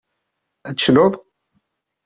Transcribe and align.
Ad 0.67 0.75
tecnuḍ? 0.77 1.13